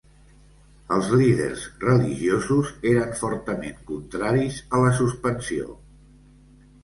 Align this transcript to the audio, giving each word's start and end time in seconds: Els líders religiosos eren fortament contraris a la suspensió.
Els 0.93 1.09
líders 1.17 1.65
religiosos 1.83 2.71
eren 2.93 3.13
fortament 3.19 3.77
contraris 3.91 4.57
a 4.79 4.83
la 4.85 4.89
suspensió. 5.01 5.77